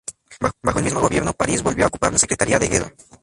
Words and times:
Bajo 0.63 0.79
el 0.79 0.85
mismo 0.85 0.99
gobierno, 1.01 1.31
París 1.31 1.61
volvió 1.61 1.85
a 1.85 1.87
ocupar 1.89 2.11
la 2.11 2.17
Secretaría 2.17 2.57
de 2.57 2.67
Guerra. 2.69 2.91